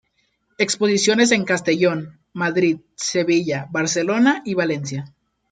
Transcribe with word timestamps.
Exposiciones 0.57 1.29
en 1.31 1.45
Castellón, 1.45 2.17
Madrid, 2.33 2.79
Sevilla, 2.95 3.67
Barcelona 3.69 4.41
y 4.43 4.55
Valencia. 4.55 5.13